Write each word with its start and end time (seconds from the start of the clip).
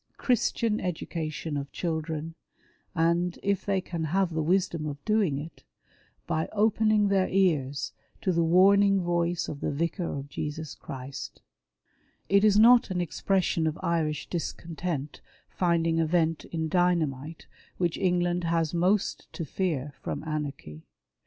Christian 0.17 0.79
education 0.79 1.55
of 1.57 1.71
children; 1.71 2.33
and, 2.95 3.37
if 3.43 3.63
they 3.67 3.79
can 3.81 4.05
have 4.05 4.33
the 4.33 4.41
wisdom 4.41 4.87
of 4.87 4.97
doing 5.05 5.37
it, 5.37 5.63
by 6.25 6.49
opening 6.51 7.07
their 7.09 7.29
ears 7.29 7.93
to 8.21 8.31
the 8.31 8.41
warning 8.41 8.99
voice 9.01 9.47
of 9.47 9.59
the 9.61 9.69
Vicar 9.71 10.07
of 10.11 10.27
Jesus 10.27 10.73
Christ. 10.73 11.43
It 12.29 12.43
is 12.43 12.57
not 12.57 12.89
an 12.89 12.99
expression 12.99 13.65
1 13.65 13.73
20 13.73 13.75
WAR 13.75 13.77
OF 13.77 13.99
ANTICHRIST 14.07 14.25
WITH 14.25 14.31
THE 14.31 14.39
CHURCH. 14.39 14.47
of 14.47 14.63
Irish 14.63 14.81
discontent 14.81 15.21
finding 15.49 15.99
a 15.99 16.07
vent 16.07 16.45
in 16.45 16.67
dynamite 16.67 17.45
which 17.77 17.99
England 17.99 18.45
has 18.45 18.73
most 18.73 19.31
to 19.33 19.45
fear 19.45 19.93
from 20.01 20.23
anarchy. 20.23 20.83